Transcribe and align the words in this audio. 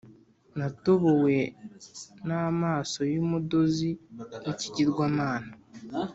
natobowe 0.57 1.37
n'amaso 2.27 2.99
y'umudozi 3.13 3.89
w'ikigirwamana, 4.43 5.51